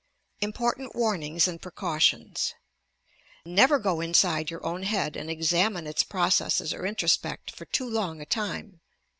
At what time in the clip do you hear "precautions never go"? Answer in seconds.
1.61-4.01